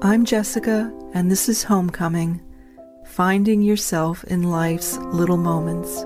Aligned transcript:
I'm 0.00 0.24
Jessica, 0.24 0.94
and 1.12 1.28
this 1.28 1.48
is 1.48 1.64
Homecoming 1.64 2.40
Finding 3.04 3.62
Yourself 3.62 4.22
in 4.22 4.44
Life's 4.44 4.96
Little 4.98 5.36
Moments. 5.36 6.04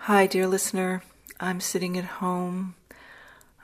Hi, 0.00 0.26
dear 0.26 0.46
listener. 0.46 1.02
I'm 1.40 1.60
sitting 1.62 1.96
at 1.96 2.04
home 2.04 2.74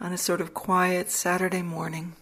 on 0.01 0.15
a 0.15 0.19
sort 0.19 0.41
of 0.41 0.55
quiet 0.55 1.11
Saturday 1.11 1.61
morning. 1.61 2.15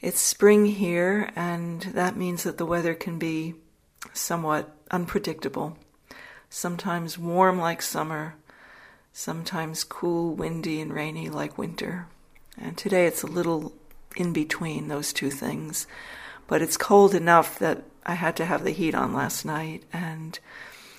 It's 0.00 0.20
spring 0.20 0.66
here, 0.66 1.30
and 1.34 1.80
that 1.82 2.16
means 2.16 2.42
that 2.42 2.58
the 2.58 2.66
weather 2.66 2.94
can 2.94 3.18
be 3.18 3.54
somewhat 4.12 4.76
unpredictable. 4.90 5.78
Sometimes 6.50 7.18
warm 7.18 7.58
like 7.58 7.80
summer, 7.80 8.34
sometimes 9.12 9.84
cool, 9.84 10.34
windy, 10.34 10.80
and 10.80 10.92
rainy 10.92 11.30
like 11.30 11.56
winter. 11.56 12.08
And 12.60 12.76
today 12.76 13.06
it's 13.06 13.22
a 13.22 13.26
little 13.26 13.72
in 14.16 14.32
between 14.32 14.88
those 14.88 15.12
two 15.12 15.30
things. 15.30 15.86
But 16.46 16.62
it's 16.62 16.76
cold 16.76 17.14
enough 17.14 17.58
that 17.58 17.84
I 18.04 18.14
had 18.14 18.36
to 18.36 18.44
have 18.44 18.64
the 18.64 18.70
heat 18.70 18.94
on 18.94 19.14
last 19.14 19.44
night, 19.44 19.82
and 19.92 20.38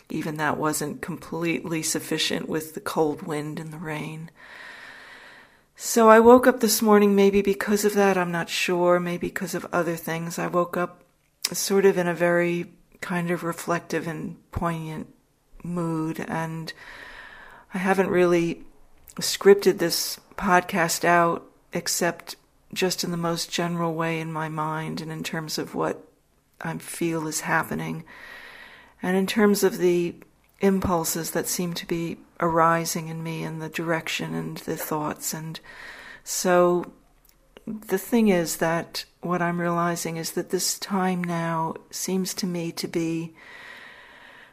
even 0.10 0.38
that 0.38 0.58
wasn't 0.58 1.02
completely 1.02 1.84
sufficient 1.84 2.50
with 2.50 2.74
the 2.74 2.82
cold 2.82 3.22
wind 3.22 3.60
and 3.60 3.72
the 3.72 3.78
rain. 3.78 4.32
So 5.80 6.10
I 6.10 6.20
woke 6.20 6.48
up 6.48 6.60
this 6.60 6.82
morning, 6.82 7.16
maybe 7.16 7.44
because 7.44 7.86
of 7.86 7.94
that, 7.94 8.18
I'm 8.18 8.32
not 8.32 8.50
sure, 8.50 9.00
maybe 9.00 9.28
because 9.28 9.54
of 9.54 9.68
other 9.72 9.96
things. 9.96 10.40
I 10.40 10.48
woke 10.48 10.76
up 10.76 11.04
sort 11.52 11.86
of 11.86 12.00
in 12.00 12.08
a 12.08 12.16
very 12.16 12.74
kind 13.00 13.30
of 13.30 13.44
reflective 13.44 14.08
and 14.08 14.38
poignant 14.50 15.14
mood, 15.64 16.26
and 16.28 16.74
I 17.76 17.78
haven't 17.78 18.10
really 18.10 18.64
scripted 19.18 19.78
this 19.78 20.20
podcast 20.36 21.06
out 21.06 21.46
except 21.74 22.38
just 22.74 23.04
in 23.04 23.12
the 23.12 23.16
most 23.16 23.52
general 23.52 23.94
way 23.94 24.20
in 24.20 24.34
my 24.34 24.50
mind 24.50 25.00
and 25.00 25.12
in 25.12 25.22
terms 25.22 25.60
of 25.60 25.76
what 25.76 26.04
I 26.60 26.76
feel 26.80 27.28
is 27.28 27.42
happening, 27.42 28.04
and 29.04 29.16
in 29.16 29.28
terms 29.28 29.64
of 29.64 29.78
the 29.78 30.16
impulses 30.60 31.32
that 31.32 31.48
seem 31.48 31.76
to 31.76 31.86
be 31.86 32.18
arising 32.40 33.08
in 33.08 33.24
me 33.24 33.44
and 33.44 33.62
the 33.62 33.70
direction 33.70 34.34
and 34.34 34.58
the 34.58 34.78
thoughts. 34.78 35.34
And 35.34 35.60
so 36.24 36.92
the 37.66 37.98
thing 37.98 38.28
is 38.28 38.58
that 38.58 39.06
what 39.22 39.42
I'm 39.42 39.60
realizing 39.60 40.18
is 40.18 40.32
that 40.32 40.50
this 40.50 40.78
time 40.80 41.24
now 41.24 41.76
seems 41.92 42.34
to 42.36 42.46
me 42.46 42.72
to 42.74 42.88
be 42.88 43.34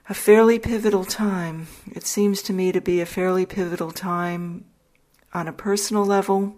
a 0.08 0.14
fairly 0.14 0.58
pivotal 0.58 1.04
time. 1.04 1.66
It 1.92 2.06
seems 2.06 2.42
to 2.42 2.52
me 2.52 2.72
to 2.72 2.80
be 2.80 3.00
a 3.00 3.06
fairly 3.06 3.46
pivotal 3.46 3.90
time 3.90 4.64
on 5.32 5.48
a 5.48 5.52
personal 5.52 6.04
level, 6.04 6.56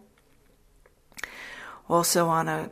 also 1.88 2.28
on 2.28 2.48
a 2.48 2.70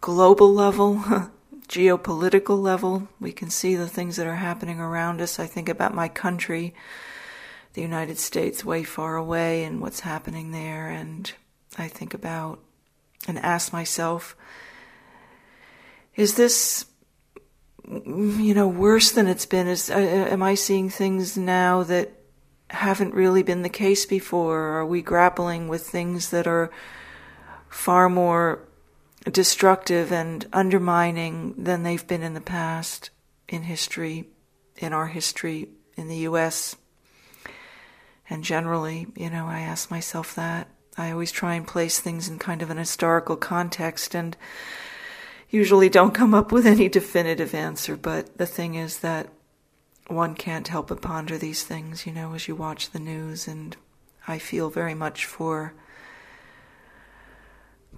global 0.00 0.52
level. 0.52 1.02
geopolitical 1.68 2.60
level. 2.60 3.08
We 3.20 3.32
can 3.32 3.50
see 3.50 3.74
the 3.74 3.88
things 3.88 4.16
that 4.16 4.26
are 4.26 4.36
happening 4.36 4.80
around 4.80 5.20
us. 5.20 5.38
I 5.38 5.46
think 5.46 5.68
about 5.68 5.94
my 5.94 6.08
country, 6.08 6.74
the 7.76 7.82
United 7.82 8.18
States, 8.18 8.64
way 8.64 8.82
far 8.82 9.16
away, 9.16 9.62
and 9.62 9.80
what's 9.80 10.00
happening 10.00 10.50
there. 10.50 10.88
And 10.88 11.30
I 11.78 11.88
think 11.88 12.14
about 12.14 12.58
and 13.28 13.38
ask 13.38 13.70
myself, 13.70 14.34
is 16.14 16.36
this, 16.36 16.86
you 17.86 18.54
know, 18.54 18.66
worse 18.66 19.12
than 19.12 19.26
it's 19.28 19.44
been? 19.44 19.66
Is, 19.66 19.90
uh, 19.90 19.94
am 19.94 20.42
I 20.42 20.54
seeing 20.54 20.88
things 20.88 21.36
now 21.36 21.82
that 21.82 22.12
haven't 22.70 23.14
really 23.14 23.42
been 23.42 23.60
the 23.60 23.68
case 23.68 24.06
before? 24.06 24.78
Are 24.78 24.86
we 24.86 25.02
grappling 25.02 25.68
with 25.68 25.86
things 25.86 26.30
that 26.30 26.46
are 26.46 26.70
far 27.68 28.08
more 28.08 28.66
destructive 29.30 30.10
and 30.12 30.46
undermining 30.50 31.54
than 31.58 31.82
they've 31.82 32.06
been 32.06 32.22
in 32.22 32.32
the 32.32 32.40
past 32.40 33.10
in 33.48 33.64
history, 33.64 34.30
in 34.78 34.94
our 34.94 35.08
history 35.08 35.68
in 35.94 36.08
the 36.08 36.16
US. 36.28 36.76
And 38.28 38.42
generally, 38.42 39.06
you 39.16 39.30
know, 39.30 39.46
I 39.46 39.60
ask 39.60 39.90
myself 39.90 40.34
that. 40.34 40.68
I 40.98 41.10
always 41.10 41.30
try 41.30 41.54
and 41.54 41.66
place 41.66 42.00
things 42.00 42.28
in 42.28 42.38
kind 42.38 42.62
of 42.62 42.70
an 42.70 42.78
historical 42.78 43.36
context 43.36 44.14
and 44.14 44.36
usually 45.50 45.88
don't 45.88 46.14
come 46.14 46.34
up 46.34 46.50
with 46.50 46.66
any 46.66 46.88
definitive 46.88 47.54
answer. 47.54 47.96
But 47.96 48.38
the 48.38 48.46
thing 48.46 48.74
is 48.74 48.98
that 49.00 49.28
one 50.08 50.34
can't 50.34 50.68
help 50.68 50.88
but 50.88 51.02
ponder 51.02 51.36
these 51.36 51.64
things, 51.64 52.06
you 52.06 52.12
know, 52.12 52.34
as 52.34 52.48
you 52.48 52.54
watch 52.54 52.90
the 52.90 52.98
news. 52.98 53.46
And 53.46 53.76
I 54.26 54.38
feel 54.38 54.70
very 54.70 54.94
much 54.94 55.26
for 55.26 55.74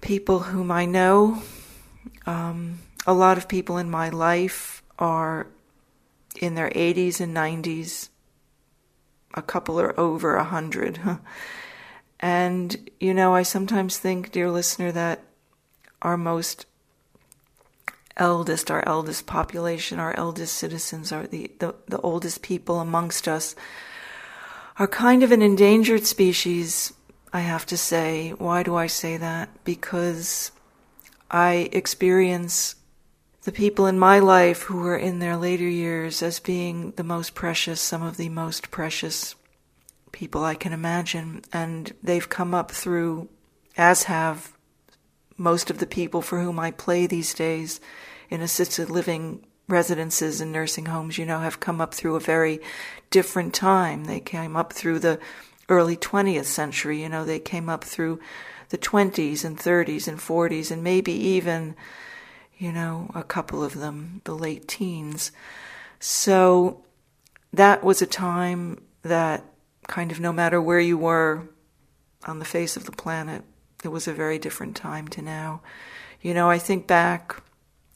people 0.01 0.39
whom 0.39 0.71
I 0.71 0.85
know. 0.85 1.41
Um, 2.25 2.79
a 3.07 3.13
lot 3.13 3.37
of 3.37 3.47
people 3.47 3.77
in 3.77 3.89
my 3.89 4.09
life 4.09 4.83
are 4.97 5.47
in 6.39 6.55
their 6.55 6.69
80s 6.69 7.19
and 7.19 7.35
90s. 7.35 8.09
A 9.33 9.41
couple 9.41 9.79
are 9.79 9.97
over 9.99 10.35
a 10.35 10.43
100. 10.43 10.99
and, 12.19 12.89
you 12.99 13.13
know, 13.13 13.35
I 13.35 13.43
sometimes 13.43 13.97
think, 13.97 14.31
dear 14.31 14.49
listener, 14.49 14.91
that 14.91 15.23
our 16.01 16.17
most 16.17 16.65
eldest, 18.17 18.69
our 18.69 18.83
eldest 18.87 19.25
population, 19.25 19.99
our 19.99 20.15
eldest 20.17 20.55
citizens, 20.55 21.11
are 21.11 21.27
the, 21.27 21.51
the, 21.59 21.75
the 21.87 22.01
oldest 22.01 22.41
people 22.41 22.79
amongst 22.79 23.27
us, 23.27 23.55
are 24.77 24.87
kind 24.87 25.23
of 25.23 25.31
an 25.31 25.41
endangered 25.41 26.05
species 26.05 26.93
I 27.31 27.41
have 27.41 27.65
to 27.67 27.77
say. 27.77 28.31
Why 28.31 28.63
do 28.63 28.75
I 28.75 28.87
say 28.87 29.17
that? 29.17 29.49
Because 29.63 30.51
I 31.29 31.69
experience 31.71 32.75
the 33.49 33.55
people 33.55 33.87
in 33.87 33.97
my 33.97 34.19
life 34.19 34.61
who 34.61 34.85
are 34.85 34.95
in 34.95 35.17
their 35.17 35.35
later 35.35 35.67
years 35.67 36.21
as 36.21 36.39
being 36.39 36.91
the 36.97 37.03
most 37.03 37.33
precious, 37.33 37.81
some 37.81 38.03
of 38.03 38.15
the 38.15 38.29
most 38.29 38.69
precious 38.69 39.33
people 40.11 40.43
I 40.43 40.53
can 40.53 40.71
imagine. 40.71 41.41
And 41.51 41.91
they've 42.03 42.29
come 42.29 42.53
up 42.53 42.69
through, 42.69 43.27
as 43.75 44.03
have 44.03 44.53
most 45.35 45.71
of 45.71 45.79
the 45.79 45.87
people 45.87 46.21
for 46.21 46.39
whom 46.39 46.59
I 46.59 46.69
play 46.69 47.07
these 47.07 47.33
days 47.33 47.81
in 48.29 48.41
assisted 48.41 48.91
living 48.91 49.43
residences 49.67 50.41
and 50.41 50.51
nursing 50.51 50.85
homes, 50.85 51.17
you 51.17 51.25
know, 51.25 51.39
have 51.39 51.59
come 51.59 51.81
up 51.81 51.95
through 51.95 52.17
a 52.17 52.19
very 52.19 52.59
different 53.09 53.55
time. 53.55 54.05
They 54.05 54.19
came 54.19 54.55
up 54.55 54.73
through 54.73 54.99
the 54.99 55.19
early 55.69 55.97
20th 55.97 56.45
century. 56.45 57.01
You 57.01 57.09
know, 57.09 57.25
they 57.25 57.39
came 57.39 57.67
up 57.67 57.83
through 57.83 58.19
the 58.69 58.77
20s 58.77 59.43
and 59.43 59.57
30s 59.57 60.07
and 60.07 60.19
40s 60.19 60.69
and 60.69 60.83
maybe 60.83 61.13
even, 61.13 61.75
you 62.59 62.73
know, 62.73 63.09
a 63.15 63.23
couple 63.23 63.63
of 63.63 63.79
them, 63.79 64.21
the 64.25 64.35
late 64.35 64.67
teens. 64.67 65.31
So 65.99 66.83
that 67.53 67.83
was 67.83 68.01
a 68.01 68.05
time 68.05 68.83
that 69.01 69.45
kind 69.87 70.11
of 70.11 70.19
no 70.19 70.31
matter 70.31 70.61
where 70.61 70.79
you 70.79 70.97
were 70.97 71.49
on 72.27 72.39
the 72.39 72.45
face 72.45 72.75
of 72.75 72.85
the 72.85 72.91
planet, 72.91 73.43
it 73.83 73.87
was 73.87 74.07
a 74.07 74.13
very 74.13 74.37
different 74.37 74.75
time 74.75 75.07
to 75.07 75.21
now. 75.21 75.61
You 76.21 76.33
know, 76.33 76.49
I 76.49 76.59
think 76.59 76.85
back 76.85 77.41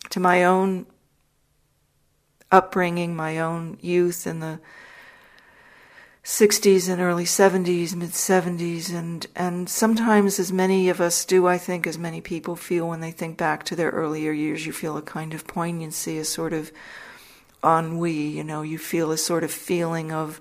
to 0.10 0.20
my 0.22 0.46
own 0.46 0.86
upbringing, 2.52 3.16
my 3.16 3.40
own 3.40 3.78
youth 3.82 4.26
in 4.26 4.40
the 4.40 4.62
60s 6.24 6.90
and 6.90 7.02
early 7.02 7.26
70s, 7.26 7.96
mid 7.96 8.12
70s, 8.12 8.94
and, 8.94 9.28
and 9.36 9.70
sometimes, 9.70 10.40
as 10.40 10.54
many 10.54 10.88
of 10.88 11.02
us 11.02 11.26
do, 11.26 11.48
I 11.48 11.58
think, 11.58 11.86
as 11.86 11.98
many 11.98 12.22
people 12.22 12.56
feel 12.56 12.88
when 12.88 13.02
they 13.02 13.12
think 13.12 13.38
back 13.38 13.66
to 13.66 13.76
their 13.76 13.90
earlier 13.90 14.32
years, 14.32 14.66
you 14.66 14.72
feel 14.72 14.96
a 14.96 15.02
kind 15.02 15.34
of 15.34 15.46
poignancy, 15.46 16.18
a 16.18 16.24
sort 16.24 16.54
of 16.54 16.72
ennui, 17.62 18.14
you 18.14 18.44
know, 18.44 18.62
you 18.62 18.78
feel 18.78 19.12
a 19.12 19.18
sort 19.18 19.44
of 19.44 19.52
feeling 19.52 20.14
of 20.14 20.40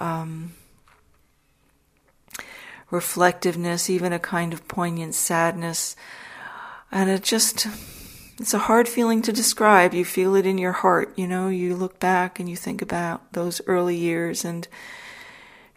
um, 0.00 0.52
reflectiveness, 2.90 3.88
even 3.88 4.12
a 4.12 4.18
kind 4.18 4.52
of 4.52 4.68
poignant 4.68 5.14
sadness. 5.14 5.96
And 6.92 7.08
it 7.08 7.22
just, 7.22 7.66
it's 8.38 8.52
a 8.54 8.58
hard 8.58 8.86
feeling 8.86 9.22
to 9.22 9.32
describe. 9.32 9.94
You 9.94 10.04
feel 10.04 10.34
it 10.34 10.44
in 10.44 10.58
your 10.58 10.72
heart, 10.72 11.14
you 11.16 11.26
know, 11.26 11.48
you 11.48 11.74
look 11.74 11.98
back 11.98 12.38
and 12.38 12.50
you 12.50 12.56
think 12.56 12.82
about 12.82 13.32
those 13.32 13.62
early 13.66 13.96
years 13.96 14.44
and 14.44 14.68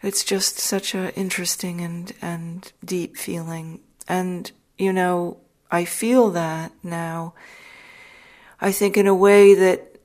it's 0.02 0.24
just 0.24 0.58
such 0.58 0.94
a 0.94 1.14
interesting 1.14 1.80
and 1.80 2.12
and 2.22 2.72
deep 2.84 3.16
feeling. 3.16 3.80
And 4.08 4.50
you 4.78 4.92
know 4.92 5.38
i 5.70 5.84
feel 5.84 6.30
that 6.30 6.72
now. 6.82 7.34
I 8.60 8.72
think 8.72 8.96
in 8.96 9.06
a 9.06 9.14
way 9.14 9.54
that 9.54 10.00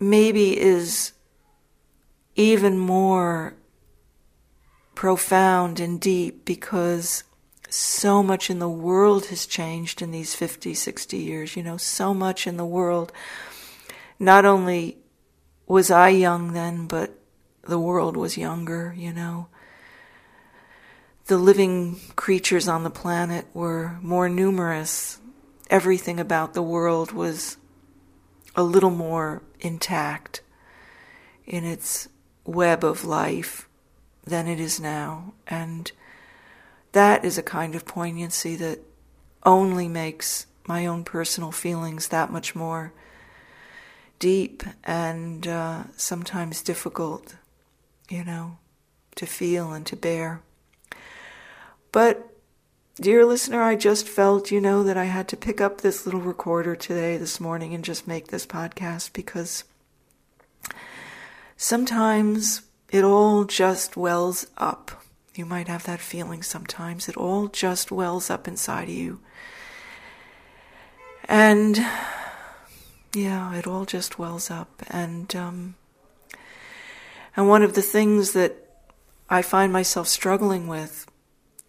maybe 0.00 0.58
is 0.58 1.12
even 2.34 2.78
more 2.78 3.54
profound 4.94 5.80
and 5.80 6.00
deep 6.00 6.44
because 6.44 7.24
so 7.68 8.22
much 8.22 8.48
in 8.48 8.58
the 8.58 8.68
world 8.68 9.26
has 9.26 9.46
changed 9.46 10.00
in 10.00 10.10
these 10.12 10.34
50 10.34 10.74
60 10.74 11.16
years. 11.16 11.56
You 11.56 11.62
know 11.62 11.76
so 11.76 12.14
much 12.14 12.46
in 12.46 12.56
the 12.56 12.64
world. 12.64 13.12
Not 14.18 14.44
only 14.44 14.98
was 15.66 15.90
I 15.90 16.08
young 16.08 16.52
then, 16.52 16.86
but 16.86 17.17
the 17.68 17.78
world 17.78 18.16
was 18.16 18.36
younger, 18.36 18.94
you 18.96 19.12
know. 19.12 19.48
The 21.26 21.36
living 21.36 22.00
creatures 22.16 22.66
on 22.66 22.84
the 22.84 22.90
planet 22.90 23.46
were 23.52 23.98
more 24.00 24.28
numerous. 24.28 25.20
Everything 25.68 26.18
about 26.18 26.54
the 26.54 26.62
world 26.62 27.12
was 27.12 27.58
a 28.56 28.62
little 28.62 28.90
more 28.90 29.42
intact 29.60 30.40
in 31.46 31.64
its 31.64 32.08
web 32.44 32.82
of 32.82 33.04
life 33.04 33.68
than 34.24 34.48
it 34.48 34.58
is 34.58 34.80
now. 34.80 35.34
And 35.46 35.92
that 36.92 37.24
is 37.24 37.36
a 37.36 37.42
kind 37.42 37.74
of 37.74 37.84
poignancy 37.84 38.56
that 38.56 38.80
only 39.44 39.88
makes 39.88 40.46
my 40.66 40.86
own 40.86 41.04
personal 41.04 41.52
feelings 41.52 42.08
that 42.08 42.30
much 42.30 42.54
more 42.54 42.92
deep 44.18 44.62
and 44.84 45.46
uh, 45.46 45.84
sometimes 45.96 46.62
difficult, 46.62 47.36
you 48.08 48.24
know, 48.24 48.58
to 49.16 49.26
feel 49.26 49.72
and 49.72 49.86
to 49.86 49.96
bear. 49.96 50.40
But, 51.92 52.30
dear 52.96 53.24
listener, 53.24 53.62
I 53.62 53.76
just 53.76 54.08
felt, 54.08 54.50
you 54.50 54.60
know, 54.60 54.82
that 54.82 54.96
I 54.96 55.04
had 55.04 55.28
to 55.28 55.36
pick 55.36 55.60
up 55.60 55.80
this 55.80 56.04
little 56.06 56.20
recorder 56.20 56.76
today, 56.76 57.16
this 57.16 57.40
morning, 57.40 57.74
and 57.74 57.84
just 57.84 58.06
make 58.06 58.28
this 58.28 58.46
podcast 58.46 59.12
because 59.12 59.64
sometimes 61.56 62.62
it 62.90 63.04
all 63.04 63.44
just 63.44 63.96
wells 63.96 64.46
up. 64.56 65.02
You 65.34 65.46
might 65.46 65.68
have 65.68 65.84
that 65.84 66.00
feeling 66.00 66.42
sometimes. 66.42 67.08
It 67.08 67.16
all 67.16 67.48
just 67.48 67.92
wells 67.92 68.30
up 68.30 68.48
inside 68.48 68.88
of 68.88 68.94
you. 68.94 69.20
And 71.24 71.76
yeah, 73.14 73.54
it 73.54 73.66
all 73.66 73.84
just 73.84 74.18
wells 74.18 74.50
up. 74.50 74.82
And 74.88 75.34
um, 75.36 75.74
and 77.38 77.48
one 77.48 77.62
of 77.62 77.74
the 77.74 77.82
things 77.82 78.32
that 78.32 78.56
I 79.30 79.42
find 79.42 79.72
myself 79.72 80.08
struggling 80.08 80.66
with 80.66 81.06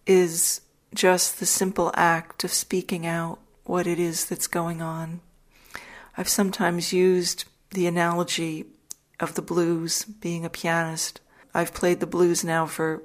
is 0.04 0.62
just 0.92 1.38
the 1.38 1.46
simple 1.46 1.92
act 1.94 2.42
of 2.42 2.52
speaking 2.52 3.06
out 3.06 3.38
what 3.62 3.86
it 3.86 4.00
is 4.00 4.24
that's 4.24 4.48
going 4.48 4.82
on. 4.82 5.20
I've 6.18 6.28
sometimes 6.28 6.92
used 6.92 7.44
the 7.70 7.86
analogy 7.86 8.64
of 9.20 9.36
the 9.36 9.42
blues, 9.42 10.04
being 10.04 10.44
a 10.44 10.50
pianist. 10.50 11.20
I've 11.54 11.72
played 11.72 12.00
the 12.00 12.04
blues 12.04 12.42
now 12.42 12.66
for 12.66 13.04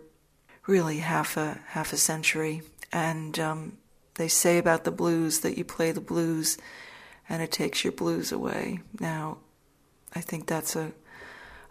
really 0.65 0.97
half 0.97 1.38
a 1.38 1.59
half 1.67 1.94
a 1.94 1.97
century, 1.97 2.63
and 2.91 3.38
um, 3.38 3.77
they 4.15 4.27
say 4.27 4.57
about 4.57 4.85
the 4.85 4.91
blues 4.91 5.41
that 5.41 5.56
you 5.56 5.65
play 5.65 5.91
the 5.91 6.01
blues 6.01 6.57
and 7.29 7.44
it 7.44 7.51
takes 7.51 7.83
your 7.83 7.94
blues 7.94 8.31
away. 8.31 8.79
Now, 9.00 9.38
I 10.15 10.21
think 10.21 10.47
that's 10.47 10.75
a 10.75 10.94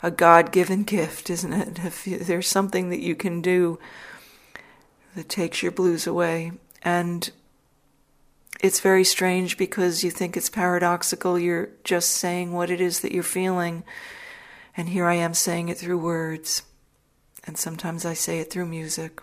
a 0.05 0.11
God-given 0.11 0.83
gift, 0.83 1.31
isn't 1.31 1.55
it? 1.55 1.83
If 1.83 2.05
there's 2.05 2.47
something 2.47 2.91
that 2.91 3.01
you 3.01 3.15
can 3.15 3.41
do 3.41 3.79
that 5.17 5.31
takes 5.31 5.63
your 5.63 5.73
blues 5.73 6.07
away, 6.07 6.53
and 6.83 7.31
it's 8.61 8.81
very 8.81 9.03
strange 9.03 9.57
because 9.57 10.05
you 10.05 10.11
think 10.11 10.37
it's 10.37 10.51
paradoxical. 10.51 11.39
You're 11.39 11.71
just 11.85 12.11
saying 12.11 12.53
what 12.53 12.69
it 12.69 12.83
is 12.83 13.01
that 13.01 13.13
you're 13.13 13.23
feeling, 13.23 13.83
and 14.77 14.91
here 14.91 15.07
I 15.07 15.15
am 15.15 15.33
saying 15.33 15.71
it 15.71 15.79
through 15.79 15.97
words, 15.97 16.65
and 17.45 17.57
sometimes 17.57 18.05
I 18.05 18.13
say 18.13 18.41
it 18.41 18.51
through 18.51 18.67
music. 18.67 19.23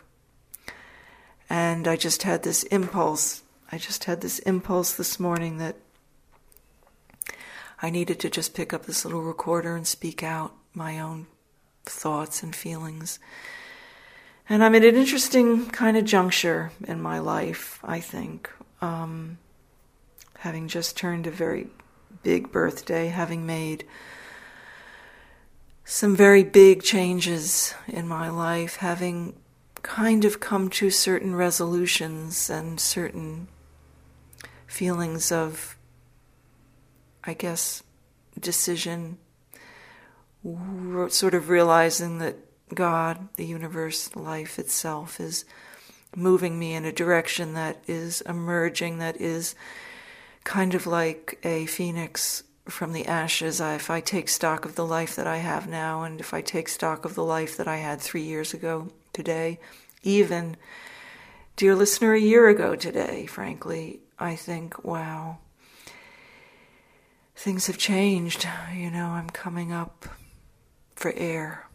And 1.47 1.87
I 1.87 1.95
just 1.95 2.23
had 2.23 2.41
this 2.41 2.63
impulse. 2.63 3.43
I 3.71 3.77
just 3.77 4.05
had 4.05 4.21
this 4.21 4.39
impulse 4.39 4.95
this 4.95 5.19
morning 5.19 5.59
that 5.59 5.75
I 7.83 7.91
needed 7.91 8.19
to 8.21 8.31
just 8.31 8.55
pick 8.55 8.73
up 8.73 8.87
this 8.87 9.05
little 9.05 9.21
recorder 9.21 9.75
and 9.75 9.85
speak 9.85 10.23
out 10.23 10.55
my 10.73 10.99
own 10.99 11.27
thoughts 11.85 12.43
and 12.43 12.55
feelings. 12.55 13.19
And 14.49 14.63
I'm 14.63 14.75
at 14.75 14.83
an 14.83 14.95
interesting 14.95 15.69
kind 15.69 15.97
of 15.97 16.05
juncture 16.05 16.71
in 16.87 17.01
my 17.01 17.19
life, 17.19 17.79
I 17.83 17.99
think. 17.99 18.49
Um, 18.81 19.37
having 20.39 20.67
just 20.67 20.97
turned 20.97 21.27
a 21.27 21.31
very 21.31 21.67
big 22.23 22.51
birthday, 22.51 23.07
having 23.07 23.45
made 23.45 23.85
some 25.85 26.15
very 26.15 26.43
big 26.43 26.83
changes 26.83 27.73
in 27.87 28.07
my 28.07 28.29
life, 28.29 28.77
having 28.77 29.35
kind 29.83 30.25
of 30.25 30.39
come 30.39 30.69
to 30.69 30.89
certain 30.89 31.35
resolutions 31.35 32.49
and 32.49 32.79
certain 32.79 33.47
feelings 34.67 35.31
of 35.31 35.77
I 37.23 37.33
guess, 37.33 37.83
decision, 38.39 39.17
sort 40.43 41.33
of 41.33 41.49
realizing 41.49 42.17
that 42.19 42.35
God, 42.73 43.27
the 43.35 43.45
universe, 43.45 44.15
life 44.15 44.57
itself 44.57 45.19
is 45.19 45.45
moving 46.15 46.57
me 46.57 46.73
in 46.73 46.85
a 46.85 46.91
direction 46.91 47.53
that 47.53 47.81
is 47.87 48.21
emerging, 48.21 48.99
that 48.99 49.19
is 49.19 49.55
kind 50.43 50.73
of 50.73 50.87
like 50.87 51.39
a 51.43 51.65
phoenix 51.67 52.43
from 52.65 52.93
the 52.93 53.05
ashes. 53.05 53.59
If 53.59 53.89
I 53.89 54.01
take 54.01 54.29
stock 54.29 54.65
of 54.65 54.75
the 54.75 54.85
life 54.85 55.15
that 55.15 55.27
I 55.27 55.37
have 55.37 55.67
now, 55.67 56.03
and 56.03 56.19
if 56.19 56.33
I 56.33 56.41
take 56.41 56.69
stock 56.69 57.05
of 57.05 57.15
the 57.15 57.23
life 57.23 57.57
that 57.57 57.67
I 57.67 57.77
had 57.77 58.01
three 58.01 58.23
years 58.23 58.53
ago 58.53 58.91
today, 59.13 59.59
even, 60.03 60.57
dear 61.55 61.75
listener, 61.75 62.13
a 62.13 62.19
year 62.19 62.47
ago 62.49 62.75
today, 62.75 63.25
frankly, 63.25 63.99
I 64.17 64.35
think, 64.35 64.83
wow, 64.83 65.39
things 67.35 67.67
have 67.67 67.77
changed. 67.77 68.47
You 68.73 68.89
know, 68.91 69.07
I'm 69.07 69.29
coming 69.29 69.71
up 69.71 70.07
for 71.01 71.13
air, 71.15 71.67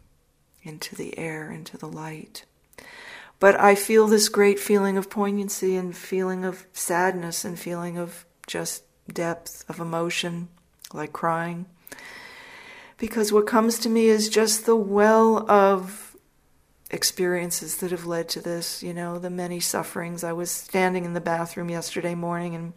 into 0.63 0.95
the 0.95 1.19
air, 1.19 1.51
into 1.51 1.77
the 1.77 1.89
light. 1.89 2.45
But 3.39 3.59
I 3.61 3.75
feel 3.75 4.07
this 4.07 4.29
great 4.29 4.59
feeling 4.59 4.97
of 4.97 5.11
poignancy 5.11 5.77
and 5.77 5.95
feeling 5.95 6.45
of 6.45 6.67
sadness 6.73 7.45
and 7.45 7.59
feeling 7.59 7.99
of 7.99 8.25
just 8.47 8.85
depth 9.13 9.65
of 9.69 9.81
emotion, 9.81 10.49
like 10.95 11.13
crying. 11.13 11.67
Because 12.99 13.33
what 13.33 13.47
comes 13.47 13.79
to 13.81 13.91
me 13.91 14.07
is 14.07 14.29
just 14.29 14.65
the 14.65 14.77
well 14.77 15.51
of 15.51 16.17
experiences 16.91 17.79
that 17.79 17.91
have 17.91 18.07
led 18.07 18.29
to 18.31 18.41
this, 18.41 18.83
you 18.83 18.95
know, 18.95 19.19
the 19.19 19.29
many 19.29 19.61
sufferings. 19.61 20.25
I 20.25 20.33
was 20.33 20.51
standing 20.51 21.05
in 21.05 21.13
the 21.13 21.21
bathroom 21.21 21.69
yesterday 21.69 22.15
morning 22.15 22.55
and 22.55 22.73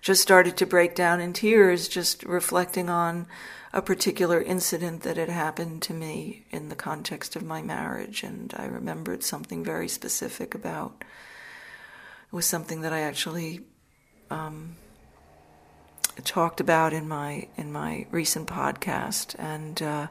just 0.00 0.22
started 0.22 0.56
to 0.56 0.66
break 0.66 0.94
down 0.94 1.20
in 1.20 1.32
tears, 1.32 1.86
just 1.88 2.22
reflecting 2.22 2.88
on 2.88 3.26
a 3.72 3.80
particular 3.80 4.40
incident 4.40 5.02
that 5.02 5.16
had 5.16 5.30
happened 5.30 5.82
to 5.82 5.94
me 5.94 6.44
in 6.50 6.68
the 6.68 6.74
context 6.74 7.36
of 7.36 7.42
my 7.42 7.62
marriage. 7.62 8.22
And 8.22 8.52
I 8.56 8.66
remembered 8.66 9.22
something 9.22 9.64
very 9.64 9.88
specific 9.88 10.54
about 10.54 10.94
it 11.00 12.34
was 12.34 12.46
something 12.46 12.82
that 12.82 12.92
I 12.92 13.00
actually 13.00 13.60
um, 14.30 14.76
talked 16.24 16.60
about 16.60 16.92
in 16.92 17.06
my 17.08 17.48
in 17.56 17.72
my 17.72 18.06
recent 18.10 18.48
podcast, 18.48 19.34
and 19.38 19.82
uh, 19.82 20.06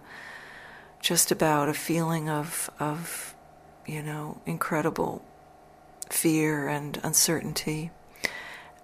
just 1.01 1.32
about 1.32 1.68
a 1.68 1.74
feeling 1.74 2.30
of 2.30 2.70
of 2.80 3.34
you 3.88 4.03
know 4.03 4.39
incredible 4.46 5.25
fear 6.10 6.68
and 6.68 7.00
uncertainty 7.03 7.89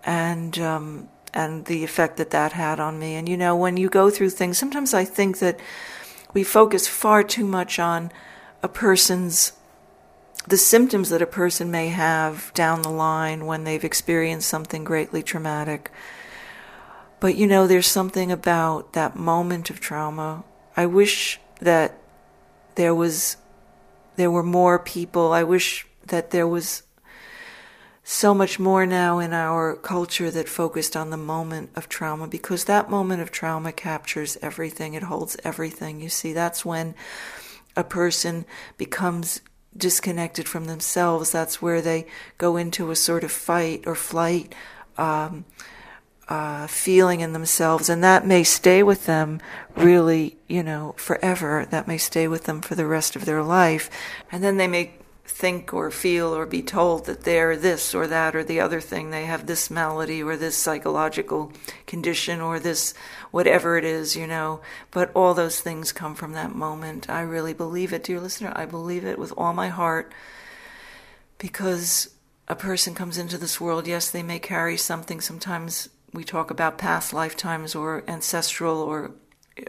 and 0.08 0.58
um, 0.60 1.10
and 1.38 1.66
the 1.66 1.84
effect 1.84 2.18
that 2.18 2.32
that 2.32 2.54
had 2.54 2.80
on 2.80 2.98
me. 2.98 3.14
And 3.14 3.30
you 3.30 3.38
know, 3.38 3.56
when 3.56 3.78
you 3.78 3.90
go 3.90 4.10
through 4.10 4.32
things, 4.32 4.58
sometimes 4.58 4.96
I 4.96 5.06
think 5.06 5.38
that 5.38 5.60
we 6.34 6.44
focus 6.44 6.88
far 6.88 7.22
too 7.24 7.46
much 7.46 7.78
on 7.78 8.12
a 8.64 8.68
person's 8.68 9.54
the 10.48 10.58
symptoms 10.58 11.10
that 11.10 11.22
a 11.22 11.28
person 11.28 11.70
may 11.70 11.90
have 11.90 12.52
down 12.54 12.82
the 12.82 12.90
line 12.90 13.46
when 13.46 13.66
they've 13.66 13.84
experienced 13.84 14.48
something 14.48 14.84
greatly 14.84 15.22
traumatic. 15.22 15.92
But 17.20 17.36
you 17.36 17.46
know, 17.46 17.68
there's 17.68 17.88
something 17.88 18.32
about 18.32 18.94
that 18.94 19.16
moment 19.16 19.70
of 19.70 19.80
trauma. 19.80 20.44
I 20.76 20.88
wish 20.88 21.40
that 21.60 22.00
there 22.76 22.96
was 22.96 23.38
there 24.16 24.32
were 24.32 24.44
more 24.44 24.80
people. 24.80 25.34
I 25.34 25.44
wish 25.44 25.86
that 26.08 26.32
there 26.32 26.48
was 26.48 26.82
so 28.10 28.34
much 28.34 28.58
more 28.58 28.86
now 28.86 29.20
in 29.20 29.34
our 29.34 29.76
culture 29.76 30.32
that 30.32 30.48
focused 30.48 30.96
on 30.96 31.10
the 31.10 31.18
moment 31.18 31.70
of 31.76 31.90
trauma 31.90 32.26
because 32.26 32.64
that 32.64 32.90
moment 32.90 33.22
of 33.22 33.32
trauma 33.32 33.70
captures 33.74 34.38
everything, 34.42 34.94
it 34.94 35.04
holds 35.04 35.36
everything. 35.44 36.00
You 36.00 36.08
see, 36.08 36.32
that's 36.32 36.64
when 36.64 36.96
a 37.76 37.84
person 37.84 38.46
becomes 38.78 39.42
disconnected 39.76 40.48
from 40.48 40.66
themselves. 40.66 41.34
That's 41.34 41.62
where 41.62 41.82
they 41.82 42.08
go 42.38 42.56
into 42.56 42.92
a 42.92 42.96
sort 42.96 43.26
of 43.26 43.32
fight 43.32 43.84
or 43.86 43.94
flight 43.94 44.56
um, 44.98 45.44
uh, 46.30 46.68
feeling 46.68 47.20
in 47.20 47.34
themselves, 47.34 47.90
and 47.90 48.02
that 48.06 48.26
may 48.26 48.44
stay 48.46 48.84
with 48.84 49.06
them 49.06 49.42
really, 49.76 50.38
you 50.48 50.64
know, 50.64 50.96
forever. 50.96 51.68
That 51.70 51.90
may 51.90 51.98
stay 51.98 52.30
with 52.30 52.46
them 52.46 52.62
for 52.62 52.74
the 52.74 52.88
rest 52.88 53.18
of 53.18 53.26
their 53.26 53.44
life, 53.44 53.90
and 54.32 54.42
then 54.42 54.56
they 54.56 54.68
may 54.68 54.94
think 55.28 55.74
or 55.74 55.92
feel 55.92 56.34
or 56.34 56.46
be 56.46 56.62
told 56.62 57.06
that 57.06 57.24
they're 57.24 57.58
this 57.58 57.94
or 57.94 58.08
that 58.08 58.36
or 58.36 58.44
the 58.44 58.60
other 58.60 58.80
thing. 58.80 59.10
They 59.10 59.26
have 59.26 59.46
this 59.46 59.70
malady 59.70 60.24
or 60.24 60.38
this 60.38 60.56
psychological 60.56 61.52
condition 61.86 62.40
or 62.40 62.60
this 62.60 62.94
whatever 63.32 63.78
it 63.78 63.84
is, 63.84 64.16
you 64.16 64.26
know. 64.26 64.62
But 64.90 65.12
all 65.14 65.34
those 65.34 65.60
things 65.60 65.92
come 65.92 66.16
from 66.16 66.34
that 66.34 66.56
moment. 66.56 67.10
I 67.10 67.22
really 67.22 67.54
believe 67.54 67.92
it, 67.92 68.04
dear 68.04 68.22
listener. 68.22 68.54
I 68.56 68.66
believe 68.66 69.06
it 69.06 69.20
with 69.20 69.34
all 69.38 69.54
my 69.54 69.68
heart 69.68 70.14
because 71.38 72.10
a 72.48 72.56
person 72.56 72.96
comes 72.96 73.18
into 73.18 73.38
this 73.38 73.60
world, 73.60 73.86
yes, 73.86 74.10
they 74.10 74.24
may 74.24 74.40
carry 74.40 74.78
something. 74.78 75.20
Sometimes 75.20 75.90
we 76.14 76.24
talk 76.24 76.50
about 76.50 76.78
past 76.78 77.14
lifetimes 77.14 77.76
or 77.76 78.04
ancestral 78.08 78.78
or 78.78 79.12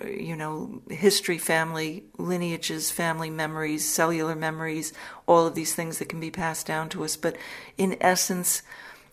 you 0.07 0.37
know, 0.37 0.83
history, 0.91 1.39
family, 1.39 2.05
lineages, 2.19 2.91
family 2.91 3.31
memories, 3.31 3.89
cellular 3.89 4.35
memories, 4.35 4.93
all 5.27 5.47
of 5.47 5.55
these 5.55 5.75
things 5.75 5.99
that 5.99 6.09
can 6.09 6.21
be 6.21 6.31
passed 6.31 6.67
down 6.67 6.89
to 6.91 7.05
us. 7.05 7.17
But 7.17 7.37
in 7.77 7.97
essence, 8.01 8.63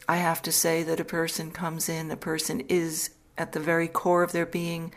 I 0.07 0.17
have 0.17 0.41
to 0.43 0.51
say 0.51 0.83
that 0.83 0.99
a 0.99 1.05
person 1.05 1.51
comes 1.51 1.89
in, 1.89 2.11
a 2.11 2.17
person 2.17 2.61
is 2.61 3.11
at 3.37 3.51
the 3.53 3.59
very 3.59 3.87
core 3.87 4.23
of 4.23 4.31
their 4.31 4.45
being 4.45 4.93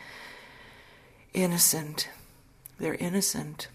innocent. 1.33 2.09
They're 2.79 2.95
innocent. 2.95 3.69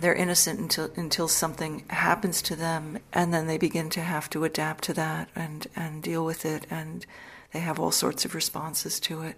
They're 0.00 0.14
innocent 0.14 0.60
until 0.60 0.90
until 0.96 1.28
something 1.28 1.84
happens 1.88 2.40
to 2.42 2.56
them, 2.56 2.98
and 3.12 3.34
then 3.34 3.46
they 3.46 3.58
begin 3.58 3.90
to 3.90 4.00
have 4.00 4.30
to 4.30 4.44
adapt 4.44 4.84
to 4.84 4.94
that 4.94 5.28
and 5.36 5.66
and 5.76 6.02
deal 6.02 6.24
with 6.24 6.46
it, 6.46 6.66
and 6.70 7.04
they 7.52 7.60
have 7.60 7.78
all 7.78 7.90
sorts 7.90 8.24
of 8.24 8.34
responses 8.34 8.98
to 9.00 9.22
it. 9.22 9.36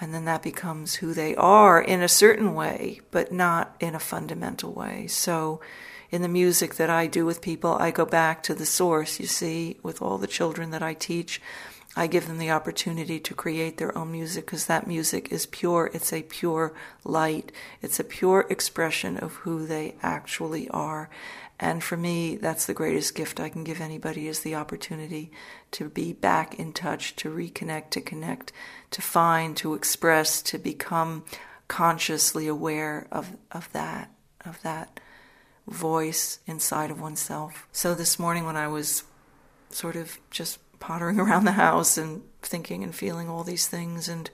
And 0.00 0.14
then 0.14 0.24
that 0.24 0.42
becomes 0.42 0.96
who 0.96 1.12
they 1.12 1.36
are 1.36 1.80
in 1.80 2.00
a 2.00 2.08
certain 2.08 2.54
way, 2.54 3.00
but 3.10 3.32
not 3.32 3.76
in 3.80 3.94
a 3.94 4.00
fundamental 4.00 4.72
way. 4.72 5.06
So, 5.08 5.60
in 6.10 6.22
the 6.22 6.28
music 6.28 6.74
that 6.74 6.90
I 6.90 7.06
do 7.06 7.24
with 7.24 7.40
people, 7.40 7.74
I 7.74 7.92
go 7.92 8.04
back 8.04 8.42
to 8.44 8.54
the 8.54 8.66
source. 8.66 9.20
You 9.20 9.26
see, 9.26 9.76
with 9.82 10.02
all 10.02 10.18
the 10.18 10.26
children 10.26 10.70
that 10.70 10.82
I 10.82 10.94
teach, 10.94 11.40
I 11.96 12.06
give 12.06 12.26
them 12.26 12.38
the 12.38 12.50
opportunity 12.50 13.18
to 13.20 13.34
create 13.34 13.76
their 13.76 13.96
own 13.96 14.12
music 14.12 14.46
because 14.46 14.66
that 14.66 14.86
music 14.86 15.32
is 15.32 15.46
pure. 15.46 15.90
It's 15.92 16.12
a 16.12 16.22
pure 16.22 16.72
light. 17.04 17.52
It's 17.82 17.98
a 17.98 18.04
pure 18.04 18.46
expression 18.48 19.16
of 19.16 19.34
who 19.36 19.66
they 19.66 19.94
actually 20.02 20.68
are. 20.70 21.10
And 21.62 21.84
for 21.84 21.96
me, 21.98 22.36
that's 22.36 22.64
the 22.64 22.72
greatest 22.72 23.14
gift 23.14 23.38
I 23.38 23.50
can 23.50 23.64
give 23.64 23.82
anybody 23.82 24.26
is 24.26 24.40
the 24.40 24.54
opportunity 24.54 25.30
to 25.72 25.90
be 25.90 26.14
back 26.14 26.58
in 26.58 26.72
touch, 26.72 27.14
to 27.16 27.28
reconnect, 27.28 27.90
to 27.90 28.00
connect, 28.00 28.50
to 28.92 29.02
find, 29.02 29.54
to 29.58 29.74
express, 29.74 30.40
to 30.42 30.58
become 30.58 31.22
consciously 31.68 32.48
aware 32.48 33.06
of, 33.12 33.36
of 33.52 33.70
that, 33.72 34.10
of 34.42 34.60
that 34.62 35.00
voice 35.68 36.38
inside 36.46 36.90
of 36.90 37.00
oneself. 37.00 37.68
So 37.72 37.94
this 37.94 38.18
morning 38.18 38.46
when 38.46 38.56
I 38.56 38.66
was 38.66 39.04
sort 39.68 39.96
of 39.96 40.18
just 40.30 40.58
pottering 40.80 41.20
around 41.20 41.44
the 41.44 41.52
house 41.52 41.98
and 41.98 42.22
thinking 42.40 42.82
and 42.82 42.94
feeling 42.94 43.28
all 43.28 43.44
these 43.44 43.68
things 43.68 44.08
and 44.08 44.30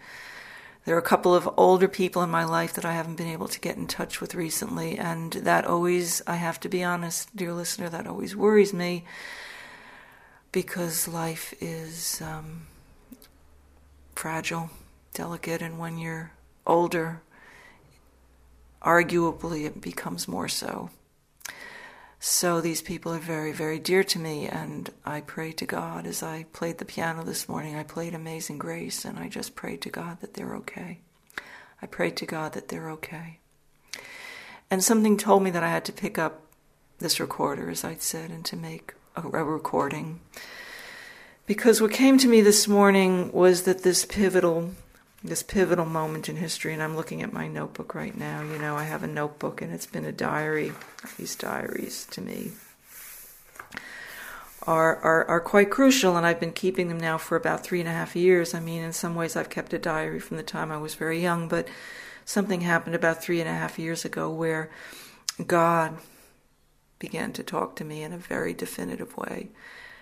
there 0.86 0.94
are 0.94 1.00
a 1.00 1.02
couple 1.02 1.34
of 1.34 1.50
older 1.56 1.88
people 1.88 2.22
in 2.22 2.30
my 2.30 2.44
life 2.44 2.72
that 2.74 2.84
I 2.84 2.92
haven't 2.92 3.16
been 3.16 3.26
able 3.26 3.48
to 3.48 3.58
get 3.58 3.76
in 3.76 3.88
touch 3.88 4.20
with 4.20 4.36
recently, 4.36 4.96
and 4.96 5.32
that 5.32 5.66
always, 5.66 6.22
I 6.28 6.36
have 6.36 6.60
to 6.60 6.68
be 6.68 6.84
honest, 6.84 7.34
dear 7.34 7.52
listener, 7.52 7.88
that 7.88 8.06
always 8.06 8.36
worries 8.36 8.72
me 8.72 9.04
because 10.52 11.08
life 11.08 11.52
is 11.60 12.22
um, 12.22 12.68
fragile, 14.14 14.70
delicate, 15.12 15.60
and 15.60 15.76
when 15.76 15.98
you're 15.98 16.30
older, 16.64 17.20
arguably 18.80 19.66
it 19.66 19.80
becomes 19.80 20.28
more 20.28 20.48
so. 20.48 20.90
So 22.18 22.60
these 22.60 22.82
people 22.82 23.12
are 23.12 23.18
very, 23.18 23.52
very 23.52 23.78
dear 23.78 24.02
to 24.04 24.18
me, 24.18 24.46
and 24.46 24.90
I 25.04 25.20
pray 25.20 25.52
to 25.52 25.66
God 25.66 26.06
as 26.06 26.22
I 26.22 26.46
played 26.52 26.78
the 26.78 26.84
piano 26.84 27.22
this 27.22 27.48
morning. 27.48 27.76
I 27.76 27.82
played 27.82 28.14
Amazing 28.14 28.58
Grace, 28.58 29.04
and 29.04 29.18
I 29.18 29.28
just 29.28 29.54
prayed 29.54 29.82
to 29.82 29.90
God 29.90 30.20
that 30.20 30.34
they're 30.34 30.56
okay. 30.56 31.00
I 31.80 31.86
prayed 31.86 32.16
to 32.16 32.26
God 32.26 32.54
that 32.54 32.68
they're 32.68 32.90
okay. 32.90 33.38
And 34.70 34.82
something 34.82 35.16
told 35.16 35.42
me 35.42 35.50
that 35.50 35.62
I 35.62 35.70
had 35.70 35.84
to 35.84 35.92
pick 35.92 36.18
up 36.18 36.42
this 36.98 37.20
recorder, 37.20 37.70
as 37.70 37.84
I'd 37.84 38.02
said, 38.02 38.30
and 38.30 38.44
to 38.46 38.56
make 38.56 38.94
a, 39.14 39.20
a 39.20 39.44
recording. 39.44 40.20
Because 41.46 41.80
what 41.80 41.92
came 41.92 42.18
to 42.18 42.28
me 42.28 42.40
this 42.40 42.66
morning 42.66 43.30
was 43.30 43.62
that 43.62 43.82
this 43.82 44.04
pivotal 44.04 44.72
this 45.26 45.42
pivotal 45.42 45.86
moment 45.86 46.28
in 46.28 46.36
history, 46.36 46.72
and 46.72 46.82
I'm 46.82 46.96
looking 46.96 47.22
at 47.22 47.32
my 47.32 47.48
notebook 47.48 47.94
right 47.94 48.16
now. 48.16 48.42
You 48.42 48.58
know, 48.58 48.76
I 48.76 48.84
have 48.84 49.02
a 49.02 49.08
notebook, 49.08 49.62
and 49.62 49.72
it's 49.72 49.86
been 49.86 50.04
a 50.04 50.12
diary. 50.12 50.72
These 51.18 51.36
diaries 51.36 52.06
to 52.12 52.20
me 52.20 52.52
are, 54.66 54.96
are, 54.96 55.24
are 55.26 55.40
quite 55.40 55.70
crucial, 55.70 56.16
and 56.16 56.26
I've 56.26 56.40
been 56.40 56.52
keeping 56.52 56.88
them 56.88 56.98
now 56.98 57.18
for 57.18 57.36
about 57.36 57.62
three 57.62 57.80
and 57.80 57.88
a 57.88 57.92
half 57.92 58.16
years. 58.16 58.54
I 58.54 58.60
mean, 58.60 58.82
in 58.82 58.92
some 58.92 59.14
ways, 59.14 59.36
I've 59.36 59.50
kept 59.50 59.72
a 59.72 59.78
diary 59.78 60.18
from 60.18 60.36
the 60.36 60.42
time 60.42 60.72
I 60.72 60.78
was 60.78 60.94
very 60.94 61.20
young, 61.20 61.48
but 61.48 61.68
something 62.24 62.62
happened 62.62 62.96
about 62.96 63.22
three 63.22 63.40
and 63.40 63.48
a 63.48 63.54
half 63.54 63.78
years 63.78 64.04
ago 64.04 64.30
where 64.30 64.70
God 65.46 65.98
began 66.98 67.32
to 67.34 67.42
talk 67.42 67.76
to 67.76 67.84
me 67.84 68.02
in 68.02 68.12
a 68.12 68.18
very 68.18 68.54
definitive 68.54 69.16
way, 69.16 69.50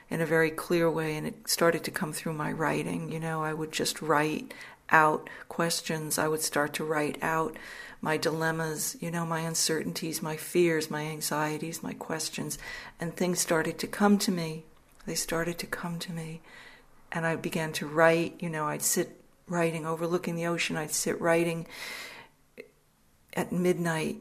in 0.08 0.20
a 0.20 0.26
very 0.26 0.50
clear 0.50 0.90
way, 0.90 1.16
and 1.16 1.26
it 1.26 1.48
started 1.48 1.84
to 1.84 1.90
come 1.90 2.12
through 2.12 2.32
my 2.32 2.50
writing. 2.50 3.12
You 3.12 3.20
know, 3.20 3.42
I 3.42 3.52
would 3.52 3.72
just 3.72 4.00
write 4.00 4.54
out 4.90 5.28
questions. 5.48 6.18
I 6.18 6.28
would 6.28 6.42
start 6.42 6.74
to 6.74 6.84
write 6.84 7.18
out 7.22 7.56
my 8.00 8.16
dilemmas, 8.16 8.96
you 9.00 9.10
know, 9.10 9.24
my 9.24 9.40
uncertainties, 9.40 10.22
my 10.22 10.36
fears, 10.36 10.90
my 10.90 11.02
anxieties, 11.02 11.82
my 11.82 11.94
questions. 11.94 12.58
And 13.00 13.16
things 13.16 13.40
started 13.40 13.78
to 13.78 13.86
come 13.86 14.18
to 14.18 14.30
me. 14.30 14.64
They 15.06 15.14
started 15.14 15.58
to 15.58 15.66
come 15.66 15.98
to 16.00 16.12
me. 16.12 16.42
And 17.10 17.24
I 17.24 17.36
began 17.36 17.72
to 17.74 17.86
write, 17.86 18.36
you 18.40 18.50
know, 18.50 18.66
I'd 18.66 18.82
sit 18.82 19.20
writing, 19.48 19.86
overlooking 19.86 20.34
the 20.36 20.46
ocean. 20.46 20.76
I'd 20.76 20.90
sit 20.90 21.20
writing 21.20 21.66
at 23.34 23.52
midnight 23.52 24.16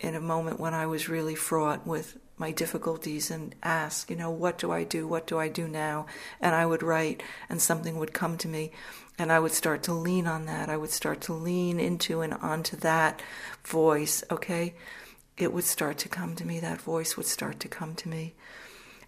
in 0.00 0.14
a 0.14 0.20
moment 0.20 0.60
when 0.60 0.74
I 0.74 0.86
was 0.86 1.08
really 1.08 1.34
fraught 1.34 1.86
with 1.86 2.18
my 2.36 2.52
difficulties 2.52 3.30
and 3.30 3.54
ask, 3.62 4.10
you 4.10 4.16
know, 4.16 4.30
what 4.30 4.58
do 4.58 4.70
I 4.70 4.84
do? 4.84 5.06
What 5.06 5.26
do 5.26 5.38
I 5.38 5.48
do 5.48 5.66
now? 5.66 6.06
And 6.40 6.54
I 6.54 6.66
would 6.66 6.82
write, 6.82 7.22
and 7.48 7.60
something 7.60 7.98
would 7.98 8.12
come 8.12 8.36
to 8.38 8.48
me, 8.48 8.72
and 9.18 9.32
I 9.32 9.40
would 9.40 9.52
start 9.52 9.82
to 9.84 9.92
lean 9.92 10.26
on 10.26 10.46
that. 10.46 10.68
I 10.68 10.76
would 10.76 10.90
start 10.90 11.20
to 11.22 11.32
lean 11.32 11.80
into 11.80 12.20
and 12.20 12.34
onto 12.34 12.76
that 12.76 13.20
voice, 13.64 14.22
okay? 14.30 14.74
It 15.36 15.52
would 15.52 15.64
start 15.64 15.98
to 15.98 16.08
come 16.08 16.36
to 16.36 16.46
me. 16.46 16.60
That 16.60 16.80
voice 16.80 17.16
would 17.16 17.26
start 17.26 17.58
to 17.60 17.68
come 17.68 17.94
to 17.96 18.08
me. 18.08 18.34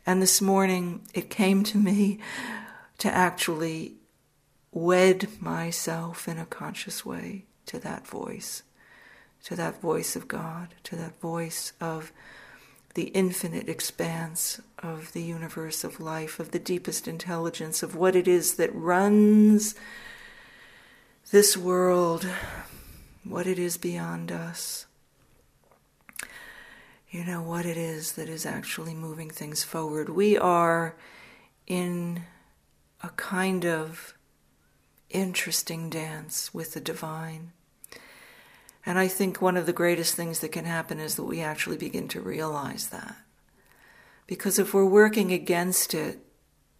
And 0.05 0.21
this 0.21 0.41
morning, 0.41 1.03
it 1.15 1.31
came 1.31 1.63
to 1.65 1.79
me 1.79 2.19
to 2.99 3.11
actually 3.11 3.95
wed 4.73 5.29
myself 5.41 6.27
in 6.29 6.39
a 6.39 6.47
conscious 6.47 7.05
way 7.05 7.45
to 7.67 7.79
that 7.79 8.07
voice, 8.07 8.63
to 9.45 9.55
that 9.57 9.81
voice 9.81 10.17
of 10.17 10.29
God, 10.29 10.75
to 10.85 10.97
that 10.97 11.21
voice 11.21 11.73
of 11.81 12.13
the 12.95 13.09
infinite 13.09 13.69
expanse 13.69 14.61
of 14.79 15.13
the 15.13 15.23
universe 15.23 15.85
of 15.85 16.01
life, 16.01 16.41
of 16.41 16.51
the 16.51 16.59
deepest 16.59 17.07
intelligence, 17.07 17.83
of 17.83 17.95
what 17.95 18.17
it 18.17 18.27
is 18.27 18.55
that 18.55 18.75
runs 18.75 19.75
this 21.31 21.57
world, 21.57 22.27
what 23.23 23.47
it 23.47 23.59
is 23.59 23.77
beyond 23.77 24.33
us. 24.33 24.87
You 27.11 27.25
know, 27.25 27.43
what 27.43 27.67
it 27.67 27.77
is 27.77 28.13
that 28.13 28.29
is 28.29 28.47
actually 28.47 28.95
moving 28.95 29.31
things 29.31 29.65
forward. 29.65 30.09
We 30.09 30.37
are 30.37 30.97
in 31.67 32.23
a 33.03 33.09
kind 33.11 33.65
of 33.65 34.15
interesting 35.09 35.91
dance 35.91 36.55
with 36.55 36.75
the 36.75 36.81
divine. 36.81 37.53
And 38.87 38.99
I 38.99 39.09
think 39.09 39.41
one 39.41 39.57
of 39.57 39.67
the 39.67 39.73
greatest 39.73 40.15
things 40.15 40.41
that 40.41 40.53
can 40.53 40.65
happen 40.65 40.99
is 40.99 41.17
that 41.17 41.25
we 41.25 41.41
actually 41.41 41.77
begin 41.77 42.09
to 42.09 42.21
realize 42.21 42.89
that. 42.89 43.17
Because 44.27 44.59
if 44.59 44.73
we're 44.73 44.87
working 44.87 45.33
against 45.33 45.93
it, 45.93 46.19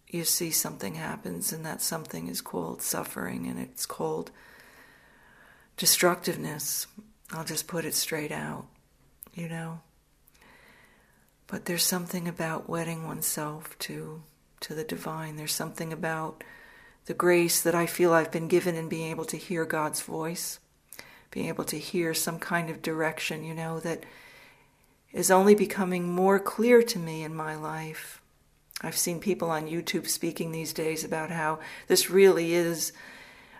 you 0.07 0.23
see 0.23 0.51
something 0.51 0.95
happens, 0.95 1.53
and 1.53 1.65
that 1.65 1.81
something 1.81 2.27
is 2.27 2.41
called 2.41 2.81
suffering 2.81 3.47
and 3.47 3.59
it's 3.59 3.85
called 3.85 4.31
destructiveness. 5.77 6.87
I'll 7.31 7.45
just 7.45 7.67
put 7.67 7.85
it 7.85 7.95
straight 7.95 8.31
out, 8.31 8.65
you 9.33 9.47
know. 9.47 9.81
But 11.47 11.65
there's 11.65 11.83
something 11.83 12.27
about 12.27 12.69
wedding 12.69 13.05
oneself 13.05 13.77
to 13.79 14.23
to 14.61 14.75
the 14.75 14.83
divine. 14.83 15.37
There's 15.37 15.53
something 15.53 15.91
about 15.91 16.43
the 17.05 17.13
grace 17.13 17.61
that 17.61 17.73
I 17.73 17.85
feel 17.87 18.13
I've 18.13 18.31
been 18.31 18.47
given 18.47 18.75
in 18.75 18.89
being 18.89 19.09
able 19.09 19.25
to 19.25 19.37
hear 19.37 19.65
God's 19.65 20.01
voice 20.01 20.59
being 21.31 21.47
able 21.47 21.63
to 21.63 21.79
hear 21.79 22.13
some 22.13 22.37
kind 22.37 22.69
of 22.69 22.81
direction, 22.81 23.43
you 23.43 23.53
know, 23.53 23.79
that 23.79 24.03
is 25.13 25.31
only 25.31 25.55
becoming 25.55 26.07
more 26.07 26.39
clear 26.39 26.81
to 26.83 26.99
me 26.99 27.23
in 27.23 27.33
my 27.33 27.55
life. 27.55 28.21
I've 28.81 28.97
seen 28.97 29.19
people 29.19 29.49
on 29.49 29.67
YouTube 29.67 30.07
speaking 30.07 30.51
these 30.51 30.73
days 30.73 31.03
about 31.03 31.31
how 31.31 31.59
this 31.87 32.09
really 32.09 32.53
is 32.53 32.93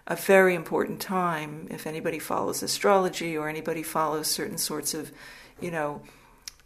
a 0.08 0.16
very 0.16 0.56
important 0.56 1.00
time 1.00 1.68
if 1.70 1.86
anybody 1.86 2.20
follows 2.20 2.64
astrology 2.64 3.38
or 3.38 3.48
anybody 3.48 3.84
follows 3.84 4.28
certain 4.28 4.58
sorts 4.58 4.94
of, 4.94 5.12
you 5.60 5.72
know, 5.72 6.02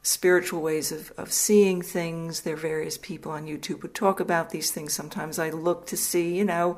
spiritual 0.01 0.61
ways 0.61 0.91
of, 0.91 1.11
of 1.17 1.31
seeing 1.31 1.81
things. 1.81 2.41
There 2.41 2.53
are 2.53 2.57
various 2.57 2.97
people 2.97 3.31
on 3.31 3.45
YouTube 3.45 3.81
who 3.81 3.87
talk 3.87 4.19
about 4.19 4.51
these 4.51 4.71
things. 4.71 4.93
Sometimes 4.93 5.37
I 5.37 5.49
look 5.49 5.87
to 5.87 5.97
see, 5.97 6.35
you 6.35 6.45
know, 6.45 6.77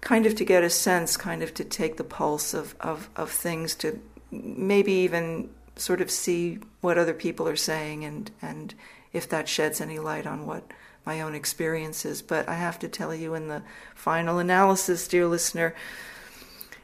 kind 0.00 0.26
of 0.26 0.34
to 0.36 0.44
get 0.44 0.62
a 0.62 0.70
sense, 0.70 1.16
kind 1.16 1.42
of 1.42 1.54
to 1.54 1.64
take 1.64 1.96
the 1.96 2.04
pulse 2.04 2.54
of, 2.54 2.74
of, 2.80 3.08
of 3.16 3.30
things, 3.30 3.74
to 3.76 4.00
maybe 4.30 4.92
even 4.92 5.50
sort 5.76 6.00
of 6.00 6.10
see 6.10 6.58
what 6.80 6.98
other 6.98 7.14
people 7.14 7.48
are 7.48 7.56
saying 7.56 8.04
and, 8.04 8.30
and 8.42 8.74
if 9.12 9.28
that 9.28 9.48
sheds 9.48 9.80
any 9.80 9.98
light 9.98 10.26
on 10.26 10.46
what 10.46 10.70
my 11.06 11.20
own 11.20 11.34
experiences. 11.34 12.20
But 12.22 12.48
I 12.48 12.54
have 12.54 12.78
to 12.80 12.88
tell 12.88 13.14
you, 13.14 13.34
in 13.34 13.48
the 13.48 13.62
final 13.94 14.38
analysis, 14.38 15.08
dear 15.08 15.26
listener, 15.26 15.74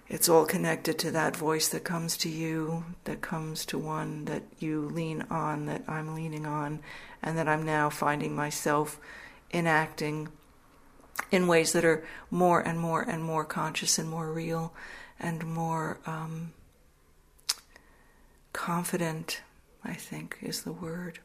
it's 0.09 0.29
all 0.29 0.45
connected 0.45 0.99
to 1.01 1.11
that 1.13 1.37
voice 1.37 1.69
that 1.69 1.85
comes 1.85 2.17
to 2.19 2.29
you, 2.29 2.85
that 3.05 3.21
comes 3.21 3.65
to 3.67 3.79
one 3.79 4.27
that 4.27 4.43
you 4.59 4.83
lean 4.83 5.25
on, 5.31 5.67
that 5.67 5.83
I'm 5.89 6.15
leaning 6.15 6.47
on, 6.47 6.81
and 7.23 7.37
that 7.39 7.49
I'm 7.49 7.65
now 7.65 7.91
finding 7.91 8.35
myself 8.35 8.99
enacting 9.53 10.29
in 11.31 11.47
ways 11.47 11.73
that 11.73 11.85
are 11.85 12.05
more 12.31 12.61
and 12.61 12.79
more 12.79 13.03
and 13.03 13.23
more 13.23 13.45
conscious 13.45 13.99
and 13.99 14.09
more 14.09 14.33
real 14.33 14.73
and 15.19 15.45
more 15.45 15.99
um, 16.07 16.53
confident, 18.53 19.43
I 19.85 19.95
think 19.95 20.39
is 20.43 20.63
the 20.63 20.73
word. 20.73 21.21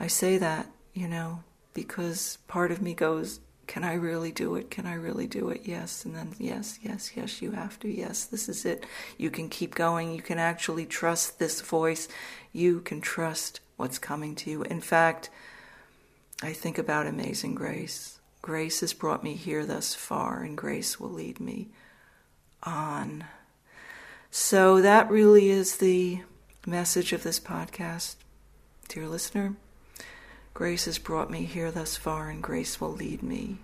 I 0.00 0.06
say 0.06 0.38
that, 0.38 0.66
you 0.94 1.08
know, 1.08 1.42
because 1.74 2.38
part 2.48 2.70
of 2.70 2.82
me 2.82 2.94
goes, 2.94 3.40
can 3.66 3.84
I 3.84 3.94
really 3.94 4.32
do 4.32 4.56
it? 4.56 4.70
Can 4.70 4.86
I 4.86 4.94
really 4.94 5.26
do 5.26 5.50
it? 5.50 5.62
Yes. 5.64 6.04
And 6.04 6.16
then, 6.16 6.34
yes, 6.38 6.78
yes, 6.82 7.12
yes, 7.14 7.42
you 7.42 7.50
have 7.52 7.78
to. 7.80 7.88
Yes, 7.88 8.24
this 8.24 8.48
is 8.48 8.64
it. 8.64 8.86
You 9.18 9.30
can 9.30 9.50
keep 9.50 9.74
going. 9.74 10.14
You 10.14 10.22
can 10.22 10.38
actually 10.38 10.86
trust 10.86 11.38
this 11.38 11.60
voice. 11.60 12.08
You 12.52 12.80
can 12.80 13.02
trust 13.02 13.60
what's 13.76 13.98
coming 13.98 14.34
to 14.36 14.50
you. 14.50 14.62
In 14.62 14.80
fact, 14.80 15.28
I 16.42 16.52
think 16.52 16.78
about 16.78 17.06
amazing 17.06 17.54
grace. 17.54 18.17
Grace 18.42 18.80
has 18.80 18.92
brought 18.92 19.24
me 19.24 19.34
here 19.34 19.66
thus 19.66 19.94
far, 19.94 20.42
and 20.42 20.56
grace 20.56 20.98
will 20.98 21.10
lead 21.10 21.40
me 21.40 21.68
on. 22.62 23.24
So 24.30 24.80
that 24.80 25.10
really 25.10 25.50
is 25.50 25.76
the 25.76 26.20
message 26.66 27.12
of 27.12 27.22
this 27.22 27.40
podcast, 27.40 28.16
dear 28.88 29.08
listener. 29.08 29.56
Grace 30.54 30.86
has 30.86 30.98
brought 30.98 31.30
me 31.30 31.44
here 31.44 31.70
thus 31.70 31.96
far, 31.96 32.28
and 32.28 32.42
grace 32.42 32.80
will 32.80 32.92
lead 32.92 33.22
me. 33.22 33.58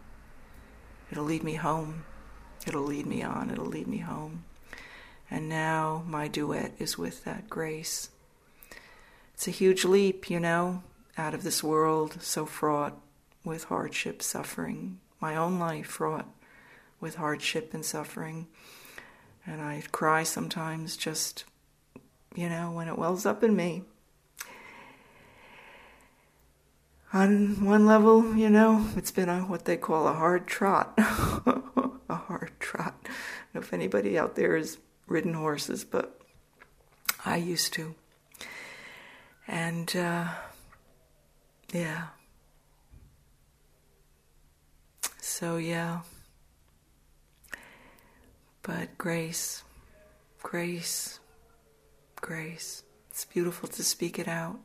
It'll 1.10 1.24
lead 1.24 1.44
me 1.44 1.54
home. 1.54 2.04
It'll 2.66 2.82
lead 2.82 3.06
me 3.06 3.22
on. 3.22 3.50
It'll 3.50 3.66
lead 3.66 3.86
me 3.86 3.98
home. 3.98 4.44
And 5.30 5.48
now 5.48 6.04
my 6.06 6.28
duet 6.28 6.72
is 6.78 6.98
with 6.98 7.24
that 7.24 7.48
grace. 7.48 8.10
It's 9.34 9.48
a 9.48 9.52
huge 9.52 9.84
leap, 9.84 10.30
you 10.30 10.40
know, 10.40 10.82
out 11.18 11.34
of 11.34 11.42
this 11.42 11.62
world 11.62 12.18
so 12.20 12.46
fraught 12.46 12.96
with 13.44 13.64
hardship, 13.64 14.22
suffering, 14.22 14.98
my 15.20 15.36
own 15.36 15.58
life 15.58 15.86
fraught 15.86 16.28
with 17.00 17.16
hardship 17.16 17.74
and 17.74 17.84
suffering. 17.84 18.46
And 19.46 19.60
I 19.60 19.82
cry 19.92 20.22
sometimes 20.22 20.96
just, 20.96 21.44
you 22.34 22.48
know, 22.48 22.72
when 22.72 22.88
it 22.88 22.98
wells 22.98 23.26
up 23.26 23.44
in 23.44 23.54
me 23.54 23.82
on 27.14 27.64
one 27.64 27.86
level, 27.86 28.34
you 28.34 28.50
know, 28.50 28.88
it's 28.96 29.12
been 29.12 29.28
a, 29.28 29.42
what 29.42 29.66
they 29.66 29.76
call 29.76 30.08
a 30.08 30.12
hard 30.12 30.48
trot. 30.48 30.94
a 30.98 32.14
hard 32.14 32.50
trot. 32.58 32.96
I 33.04 33.06
don't 33.06 33.54
know 33.54 33.60
if 33.60 33.72
anybody 33.72 34.18
out 34.18 34.34
there 34.34 34.56
has 34.56 34.78
ridden 35.06 35.34
horses, 35.34 35.84
but 35.84 36.20
I 37.24 37.36
used 37.36 37.72
to. 37.74 37.94
And 39.46 39.94
uh, 39.94 40.26
yeah. 41.72 42.06
So, 45.34 45.56
yeah. 45.56 46.02
But 48.62 48.96
grace, 48.96 49.64
grace, 50.44 51.18
grace. 52.20 52.84
It's 53.10 53.24
beautiful 53.24 53.68
to 53.70 53.82
speak 53.82 54.20
it 54.20 54.28
out. 54.28 54.60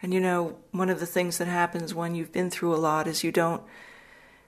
And 0.00 0.14
you 0.14 0.20
know, 0.20 0.58
one 0.70 0.90
of 0.90 1.00
the 1.00 1.06
things 1.06 1.38
that 1.38 1.48
happens 1.48 1.92
when 1.92 2.14
you've 2.14 2.30
been 2.30 2.50
through 2.50 2.72
a 2.72 2.76
lot 2.76 3.08
is 3.08 3.24
you 3.24 3.32
don't 3.32 3.64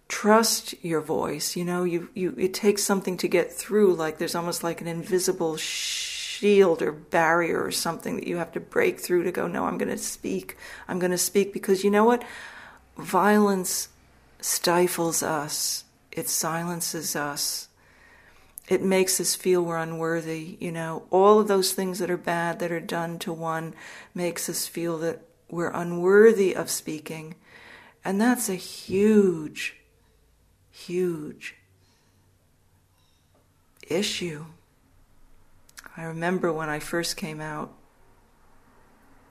trust 0.07 0.77
your 0.85 1.01
voice. 1.01 1.57
You 1.57 1.65
know, 1.65 1.83
you, 1.83 2.09
you 2.15 2.33
it 2.39 2.55
takes 2.55 2.85
something 2.85 3.17
to 3.17 3.27
get 3.27 3.53
through, 3.53 3.95
like 3.95 4.19
there's 4.19 4.37
almost 4.37 4.63
like 4.63 4.81
an 4.81 4.87
invisible 4.87 5.57
shield 5.57 6.83
or 6.83 6.93
barrier 6.93 7.65
or 7.65 7.73
something 7.73 8.15
that 8.15 8.29
you 8.29 8.37
have 8.37 8.53
to 8.53 8.61
break 8.61 9.01
through 9.01 9.25
to 9.25 9.33
go, 9.33 9.49
no, 9.49 9.65
I'm 9.65 9.77
going 9.77 9.89
to 9.89 9.99
speak. 9.99 10.57
I'm 10.87 11.01
going 11.01 11.11
to 11.11 11.19
speak 11.19 11.53
because 11.53 11.83
you 11.83 11.91
know 11.91 12.05
what? 12.05 12.23
Violence 12.97 13.89
stifles 14.41 15.23
us, 15.23 15.85
it 16.13 16.29
silences 16.29 17.15
us. 17.15 17.69
It 18.69 18.83
makes 18.83 19.21
us 19.21 19.37
feel 19.37 19.63
we're 19.63 19.77
unworthy, 19.77 20.57
you 20.61 20.73
know. 20.73 21.05
All 21.11 21.39
of 21.39 21.47
those 21.47 21.73
things 21.73 22.01
that 22.01 22.11
are 22.11 22.17
bad 22.17 22.59
that 22.59 22.73
are 22.73 22.81
done 22.81 23.19
to 23.21 23.33
one 23.33 23.75
makes 24.13 24.49
us 24.49 24.67
feel 24.67 24.99
that 24.99 25.23
we're 25.49 25.71
unworthy 25.71 26.55
of 26.57 26.69
speaking. 26.69 27.37
And 28.05 28.21
that's 28.21 28.49
a 28.49 28.57
huge, 28.57 29.77
huge 30.71 31.55
issue. 33.89 34.47
I 35.97 36.03
remember 36.03 36.53
when 36.53 36.69
I 36.69 36.81
first 36.81 37.17
came 37.17 37.41
out 37.41 37.73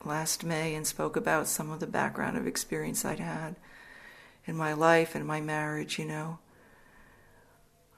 last 0.04 0.44
May 0.44 0.74
and 0.74 0.86
spoke 0.86 1.16
about 1.16 1.46
some 1.46 1.70
of 1.70 1.80
the 1.80 1.86
background 1.86 2.38
of 2.38 2.46
experience 2.46 3.04
I'd 3.04 3.20
had 3.20 3.56
in 4.46 4.56
my 4.56 4.72
life 4.72 5.14
and 5.14 5.26
my 5.26 5.40
marriage, 5.40 5.98
you 5.98 6.04
know. 6.04 6.38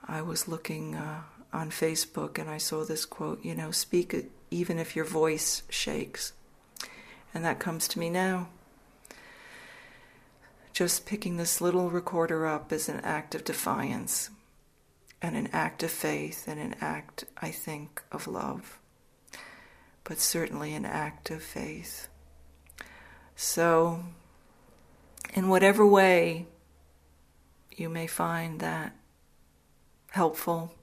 I 0.06 0.22
was 0.22 0.48
looking 0.48 0.94
uh, 0.94 1.22
on 1.52 1.70
Facebook 1.70 2.38
and 2.38 2.48
I 2.48 2.58
saw 2.58 2.84
this 2.84 3.04
quote, 3.04 3.44
you 3.44 3.54
know, 3.54 3.70
speak 3.70 4.14
even 4.50 4.78
if 4.78 4.96
your 4.96 5.04
voice 5.04 5.62
shakes. 5.68 6.32
And 7.34 7.44
that 7.44 7.58
comes 7.58 7.86
to 7.88 7.98
me 7.98 8.08
now. 8.08 8.48
Just 10.72 11.06
picking 11.06 11.36
this 11.36 11.60
little 11.60 11.90
recorder 11.90 12.46
up 12.46 12.72
is 12.72 12.88
an 12.88 13.00
act 13.00 13.34
of 13.34 13.44
defiance 13.44 14.30
and 15.20 15.36
an 15.36 15.48
act 15.52 15.82
of 15.82 15.90
faith 15.90 16.46
and 16.46 16.60
an 16.60 16.76
act, 16.80 17.24
I 17.42 17.50
think, 17.50 18.02
of 18.12 18.28
love, 18.28 18.78
but 20.04 20.20
certainly 20.20 20.74
an 20.74 20.84
act 20.84 21.30
of 21.30 21.42
faith. 21.42 22.08
So, 23.34 24.04
in 25.34 25.48
whatever 25.48 25.86
way 25.86 26.46
you 27.76 27.88
may 27.88 28.06
find 28.06 28.60
that 28.60 28.92
helpful, 30.10 30.74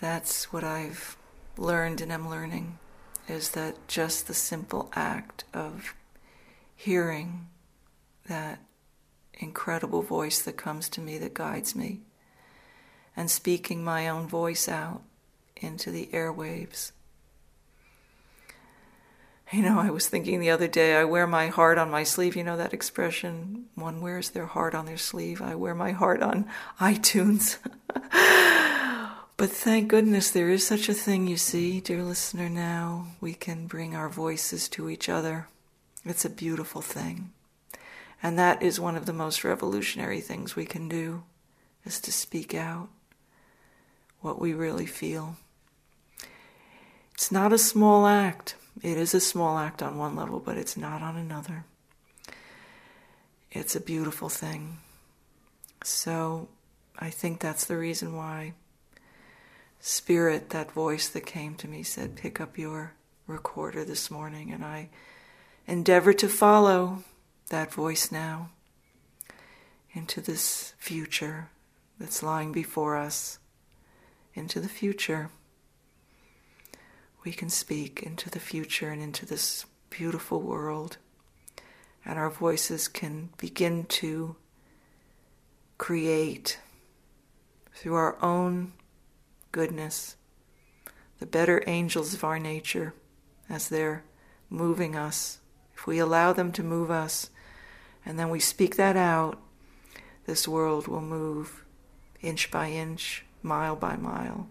that's 0.00 0.52
what 0.52 0.64
I've 0.64 1.16
learned 1.56 2.00
and 2.00 2.12
am 2.12 2.28
learning 2.28 2.78
is 3.28 3.50
that 3.50 3.76
just 3.88 4.26
the 4.26 4.34
simple 4.34 4.90
act 4.94 5.44
of 5.54 5.94
hearing 6.74 7.46
that 8.26 8.58
incredible 9.34 10.02
voice 10.02 10.40
that 10.42 10.56
comes 10.56 10.88
to 10.88 11.00
me 11.00 11.18
that 11.18 11.34
guides 11.34 11.74
me 11.74 12.00
and 13.16 13.30
speaking 13.30 13.84
my 13.84 14.08
own 14.08 14.26
voice 14.26 14.68
out 14.68 15.02
into 15.56 15.90
the 15.90 16.08
airwaves. 16.12 16.92
You 19.52 19.60
know, 19.62 19.78
I 19.78 19.90
was 19.90 20.08
thinking 20.08 20.40
the 20.40 20.50
other 20.50 20.66
day, 20.66 20.96
I 20.96 21.04
wear 21.04 21.26
my 21.26 21.48
heart 21.48 21.76
on 21.76 21.90
my 21.90 22.04
sleeve. 22.04 22.36
You 22.36 22.42
know 22.42 22.56
that 22.56 22.72
expression? 22.72 23.66
One 23.74 24.00
wears 24.00 24.30
their 24.30 24.46
heart 24.46 24.74
on 24.74 24.86
their 24.86 24.96
sleeve. 24.96 25.42
I 25.42 25.54
wear 25.56 25.74
my 25.74 25.92
heart 25.92 26.22
on 26.22 26.48
iTunes. 26.80 27.58
But 29.42 29.50
thank 29.50 29.88
goodness 29.88 30.30
there 30.30 30.50
is 30.50 30.64
such 30.64 30.88
a 30.88 30.94
thing, 30.94 31.26
you 31.26 31.36
see, 31.36 31.80
dear 31.80 32.04
listener, 32.04 32.48
now 32.48 33.08
we 33.20 33.34
can 33.34 33.66
bring 33.66 33.92
our 33.92 34.08
voices 34.08 34.68
to 34.68 34.88
each 34.88 35.08
other. 35.08 35.48
It's 36.04 36.24
a 36.24 36.30
beautiful 36.30 36.80
thing. 36.80 37.32
And 38.22 38.38
that 38.38 38.62
is 38.62 38.78
one 38.78 38.94
of 38.94 39.06
the 39.06 39.12
most 39.12 39.42
revolutionary 39.42 40.20
things 40.20 40.54
we 40.54 40.64
can 40.64 40.88
do, 40.88 41.24
is 41.84 41.98
to 42.02 42.12
speak 42.12 42.54
out 42.54 42.88
what 44.20 44.40
we 44.40 44.54
really 44.54 44.86
feel. 44.86 45.38
It's 47.14 47.32
not 47.32 47.52
a 47.52 47.58
small 47.58 48.06
act. 48.06 48.54
It 48.80 48.96
is 48.96 49.14
a 49.14 49.20
small 49.20 49.58
act 49.58 49.82
on 49.82 49.98
one 49.98 50.16
level, 50.16 50.40
but 50.40 50.56
it's 50.56 50.76
not 50.76 51.02
on 51.02 51.16
another. 51.16 51.64
It's 53.50 53.76
a 53.76 53.80
beautiful 53.80 54.28
thing. 54.28 54.78
So 55.84 56.48
I 56.98 57.10
think 57.10 57.40
that's 57.40 57.66
the 57.66 57.76
reason 57.76 58.16
why 58.16 58.54
spirit, 59.80 60.50
that 60.50 60.72
voice 60.72 61.08
that 61.08 61.26
came 61.26 61.54
to 61.56 61.68
me, 61.68 61.82
said, 61.82 62.16
Pick 62.16 62.40
up 62.40 62.56
your 62.56 62.94
recorder 63.26 63.84
this 63.84 64.10
morning. 64.10 64.50
And 64.50 64.64
I 64.64 64.88
endeavor 65.66 66.12
to 66.14 66.28
follow 66.28 67.04
that 67.50 67.72
voice 67.72 68.10
now 68.10 68.50
into 69.92 70.20
this 70.20 70.72
future 70.78 71.50
that's 71.98 72.22
lying 72.22 72.52
before 72.52 72.96
us, 72.96 73.38
into 74.34 74.60
the 74.60 74.68
future. 74.68 75.28
We 77.24 77.32
can 77.32 77.50
speak 77.50 78.02
into 78.02 78.30
the 78.30 78.40
future 78.40 78.90
and 78.90 79.00
into 79.00 79.24
this 79.24 79.64
beautiful 79.90 80.40
world, 80.40 80.96
and 82.04 82.18
our 82.18 82.30
voices 82.30 82.88
can 82.88 83.30
begin 83.36 83.84
to 83.84 84.36
create 85.78 86.58
through 87.74 87.94
our 87.94 88.22
own 88.22 88.72
goodness 89.52 90.16
the 91.20 91.26
better 91.26 91.62
angels 91.66 92.14
of 92.14 92.24
our 92.24 92.38
nature 92.38 92.94
as 93.48 93.68
they're 93.68 94.02
moving 94.50 94.96
us. 94.96 95.38
If 95.76 95.86
we 95.86 95.98
allow 95.98 96.32
them 96.32 96.50
to 96.52 96.62
move 96.62 96.90
us 96.90 97.30
and 98.04 98.18
then 98.18 98.30
we 98.30 98.40
speak 98.40 98.76
that 98.76 98.96
out, 98.96 99.40
this 100.26 100.48
world 100.48 100.88
will 100.88 101.00
move 101.00 101.64
inch 102.20 102.50
by 102.50 102.70
inch, 102.70 103.24
mile 103.42 103.76
by 103.76 103.96
mile, 103.96 104.48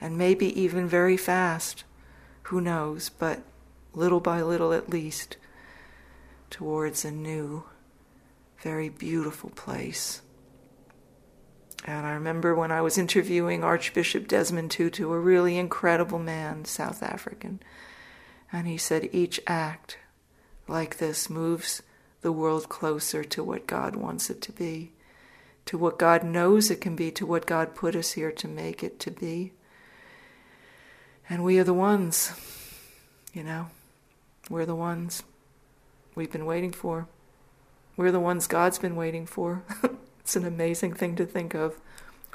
and 0.00 0.16
maybe 0.16 0.60
even 0.60 0.86
very 0.86 1.16
fast. 1.16 1.84
Who 2.46 2.60
knows? 2.60 3.08
But 3.08 3.42
little 3.92 4.20
by 4.20 4.40
little 4.40 4.72
at 4.72 4.88
least, 4.88 5.36
towards 6.48 7.04
a 7.04 7.10
new, 7.10 7.64
very 8.62 8.88
beautiful 8.88 9.50
place. 9.50 10.22
And 11.84 12.06
I 12.06 12.12
remember 12.12 12.54
when 12.54 12.70
I 12.70 12.82
was 12.82 12.98
interviewing 12.98 13.64
Archbishop 13.64 14.28
Desmond 14.28 14.70
Tutu, 14.70 15.12
a 15.12 15.18
really 15.18 15.58
incredible 15.58 16.20
man, 16.20 16.64
South 16.64 17.02
African, 17.02 17.60
and 18.52 18.68
he 18.68 18.76
said 18.76 19.08
each 19.12 19.40
act 19.46 19.98
like 20.68 20.98
this 20.98 21.28
moves 21.28 21.82
the 22.20 22.32
world 22.32 22.68
closer 22.68 23.24
to 23.24 23.42
what 23.42 23.66
God 23.66 23.96
wants 23.96 24.30
it 24.30 24.40
to 24.42 24.52
be, 24.52 24.92
to 25.64 25.76
what 25.76 25.98
God 25.98 26.22
knows 26.22 26.70
it 26.70 26.80
can 26.80 26.94
be, 26.94 27.10
to 27.10 27.26
what 27.26 27.46
God 27.46 27.74
put 27.74 27.96
us 27.96 28.12
here 28.12 28.32
to 28.32 28.46
make 28.46 28.84
it 28.84 29.00
to 29.00 29.10
be. 29.10 29.52
And 31.28 31.42
we 31.42 31.58
are 31.58 31.64
the 31.64 31.74
ones, 31.74 32.32
you 33.32 33.42
know, 33.42 33.68
we're 34.48 34.66
the 34.66 34.76
ones 34.76 35.22
we've 36.14 36.30
been 36.30 36.46
waiting 36.46 36.72
for. 36.72 37.08
We're 37.96 38.12
the 38.12 38.20
ones 38.20 38.46
God's 38.46 38.78
been 38.78 38.94
waiting 38.94 39.26
for. 39.26 39.64
it's 40.20 40.36
an 40.36 40.44
amazing 40.44 40.94
thing 40.94 41.16
to 41.16 41.26
think 41.26 41.54
of. 41.54 41.80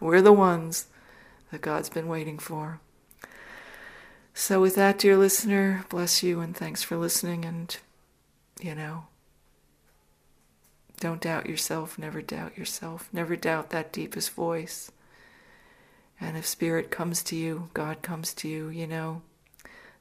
We're 0.01 0.21
the 0.21 0.34
ones 0.34 0.88
that 1.51 1.62
God's 1.62 1.89
been 1.89 2.08
waiting 2.08 2.39
for. 2.39 2.80
So, 4.34 4.62
with 4.62 4.75
that, 4.75 4.97
dear 4.97 5.17
listener, 5.17 5.86
bless 5.89 6.23
you 6.23 6.39
and 6.39 6.56
thanks 6.56 6.84
for 6.84 6.97
listening. 6.97 7.45
And, 7.45 7.75
you 8.60 8.73
know, 8.73 9.06
don't 10.99 11.21
doubt 11.21 11.47
yourself, 11.47 11.99
never 11.99 12.21
doubt 12.21 12.58
yourself, 12.58 13.10
never 13.12 13.36
doubt 13.36 13.69
that 13.69 13.91
deepest 13.91 14.32
voice. 14.32 14.91
And 16.21 16.38
if 16.38 16.45
Spirit 16.45 16.91
comes 16.91 17.23
to 17.23 17.36
you, 17.36 17.69
God 17.73 18.03
comes 18.03 18.34
to 18.36 18.47
you, 18.47 18.69
you 18.69 18.86
know, 18.86 19.23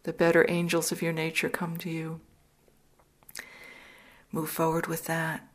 the 0.03 0.13
better 0.13 0.45
angels 0.49 0.93
of 0.93 1.01
your 1.01 1.15
nature 1.15 1.49
come 1.49 1.79
to 1.79 1.91
you. 1.91 2.21
Move 4.31 4.51
forward 4.51 4.87
with 4.87 5.07
that. 5.07 5.49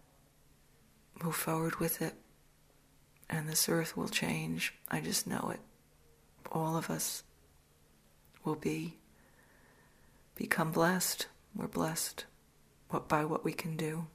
Move 1.24 1.36
forward 1.36 1.76
with 1.76 2.02
it. 2.02 2.16
And 3.30 3.48
this 3.48 3.70
earth 3.70 3.96
will 3.96 4.10
change. 4.10 4.74
I 4.90 5.02
just 5.02 5.28
know 5.28 5.52
it. 5.54 5.60
All 6.52 6.76
of 6.76 6.90
us 6.90 7.24
will 8.44 8.56
be 8.56 8.98
become 10.36 10.72
blessed. 10.72 11.28
We're 11.56 11.68
blessed 11.68 12.26
by 13.08 13.24
what 13.24 13.46
we 13.46 13.54
can 13.54 13.78
do. 13.78 14.08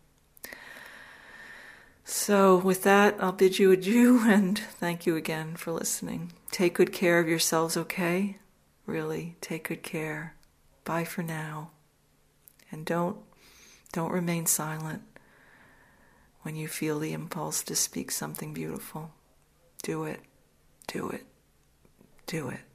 So, 2.12 2.56
with 2.56 2.82
that, 2.82 3.14
I'll 3.20 3.30
bid 3.30 3.60
you 3.60 3.70
adieu 3.70 4.22
and 4.26 4.58
thank 4.58 5.06
you 5.06 5.14
again 5.14 5.54
for 5.54 5.70
listening. 5.70 6.32
Take 6.50 6.74
good 6.74 6.92
care 6.92 7.20
of 7.20 7.28
yourselves, 7.28 7.76
okay? 7.76 8.38
Really, 8.84 9.36
take 9.40 9.68
good 9.68 9.84
care. 9.84 10.34
Bye 10.84 11.04
for 11.04 11.22
now. 11.22 11.70
And 12.72 12.84
don't 12.84 13.18
don't 13.92 14.10
remain 14.10 14.46
silent 14.46 15.02
when 16.42 16.56
you 16.56 16.66
feel 16.66 16.98
the 16.98 17.12
impulse 17.12 17.62
to 17.62 17.76
speak 17.76 18.10
something 18.10 18.52
beautiful. 18.52 19.12
Do 19.84 20.02
it. 20.02 20.20
Do 20.88 21.10
it. 21.10 21.26
Do 22.26 22.48
it. 22.48 22.69